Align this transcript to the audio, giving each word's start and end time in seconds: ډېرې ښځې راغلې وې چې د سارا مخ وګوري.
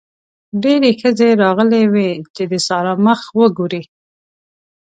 ډېرې 0.63 0.91
ښځې 1.01 1.29
راغلې 1.43 1.83
وې 1.93 2.09
چې 2.35 2.43
د 2.51 2.53
سارا 2.67 2.93
مخ 3.05 3.19
وګوري. 3.39 3.81